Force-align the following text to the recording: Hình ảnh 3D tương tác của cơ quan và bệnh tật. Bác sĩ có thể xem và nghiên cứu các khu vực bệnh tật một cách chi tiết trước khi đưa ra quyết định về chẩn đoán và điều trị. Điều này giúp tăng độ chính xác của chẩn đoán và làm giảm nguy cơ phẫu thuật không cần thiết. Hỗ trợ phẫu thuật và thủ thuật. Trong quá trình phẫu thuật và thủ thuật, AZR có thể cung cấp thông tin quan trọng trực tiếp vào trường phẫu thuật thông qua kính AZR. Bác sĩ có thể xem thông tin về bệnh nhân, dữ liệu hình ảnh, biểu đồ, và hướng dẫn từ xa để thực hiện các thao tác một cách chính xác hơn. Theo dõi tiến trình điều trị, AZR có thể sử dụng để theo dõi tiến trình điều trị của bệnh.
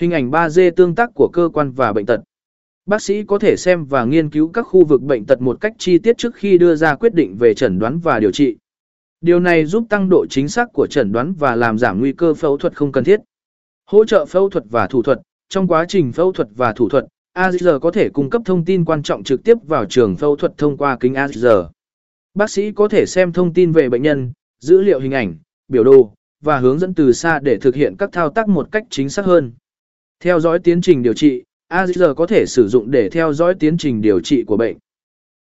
Hình 0.00 0.10
ảnh 0.10 0.30
3D 0.30 0.70
tương 0.76 0.94
tác 0.94 1.10
của 1.14 1.28
cơ 1.32 1.48
quan 1.52 1.72
và 1.72 1.92
bệnh 1.92 2.06
tật. 2.06 2.20
Bác 2.86 3.02
sĩ 3.02 3.24
có 3.24 3.38
thể 3.38 3.56
xem 3.56 3.84
và 3.84 4.04
nghiên 4.04 4.30
cứu 4.30 4.48
các 4.48 4.62
khu 4.62 4.84
vực 4.84 5.02
bệnh 5.02 5.24
tật 5.24 5.40
một 5.40 5.60
cách 5.60 5.72
chi 5.78 5.98
tiết 5.98 6.18
trước 6.18 6.34
khi 6.34 6.58
đưa 6.58 6.76
ra 6.76 6.94
quyết 6.94 7.14
định 7.14 7.36
về 7.36 7.54
chẩn 7.54 7.78
đoán 7.78 7.98
và 7.98 8.20
điều 8.20 8.30
trị. 8.30 8.56
Điều 9.20 9.40
này 9.40 9.64
giúp 9.64 9.84
tăng 9.88 10.08
độ 10.08 10.26
chính 10.30 10.48
xác 10.48 10.68
của 10.72 10.86
chẩn 10.86 11.12
đoán 11.12 11.34
và 11.38 11.56
làm 11.56 11.78
giảm 11.78 12.00
nguy 12.00 12.12
cơ 12.12 12.34
phẫu 12.34 12.56
thuật 12.56 12.76
không 12.76 12.92
cần 12.92 13.04
thiết. 13.04 13.20
Hỗ 13.86 14.04
trợ 14.04 14.26
phẫu 14.26 14.48
thuật 14.48 14.64
và 14.70 14.86
thủ 14.86 15.02
thuật. 15.02 15.18
Trong 15.48 15.68
quá 15.68 15.84
trình 15.88 16.12
phẫu 16.12 16.32
thuật 16.32 16.48
và 16.56 16.72
thủ 16.72 16.88
thuật, 16.88 17.04
AZR 17.36 17.78
có 17.78 17.90
thể 17.90 18.08
cung 18.08 18.30
cấp 18.30 18.42
thông 18.44 18.64
tin 18.64 18.84
quan 18.84 19.02
trọng 19.02 19.24
trực 19.24 19.44
tiếp 19.44 19.58
vào 19.66 19.84
trường 19.84 20.16
phẫu 20.16 20.36
thuật 20.36 20.58
thông 20.58 20.76
qua 20.76 20.96
kính 21.00 21.14
AZR. 21.14 21.68
Bác 22.34 22.50
sĩ 22.50 22.72
có 22.72 22.88
thể 22.88 23.06
xem 23.06 23.32
thông 23.32 23.54
tin 23.54 23.72
về 23.72 23.88
bệnh 23.88 24.02
nhân, 24.02 24.32
dữ 24.58 24.80
liệu 24.80 25.00
hình 25.00 25.14
ảnh, 25.14 25.36
biểu 25.68 25.84
đồ, 25.84 26.14
và 26.42 26.58
hướng 26.58 26.78
dẫn 26.78 26.94
từ 26.94 27.12
xa 27.12 27.38
để 27.38 27.56
thực 27.56 27.74
hiện 27.74 27.96
các 27.98 28.12
thao 28.12 28.30
tác 28.30 28.48
một 28.48 28.72
cách 28.72 28.84
chính 28.90 29.08
xác 29.08 29.24
hơn. 29.24 29.52
Theo 30.24 30.40
dõi 30.40 30.58
tiến 30.58 30.80
trình 30.80 31.02
điều 31.02 31.14
trị, 31.14 31.42
AZR 31.68 32.14
có 32.14 32.26
thể 32.26 32.44
sử 32.46 32.68
dụng 32.68 32.90
để 32.90 33.08
theo 33.08 33.32
dõi 33.32 33.54
tiến 33.54 33.78
trình 33.78 34.00
điều 34.00 34.20
trị 34.20 34.44
của 34.46 34.56
bệnh. 34.56 34.76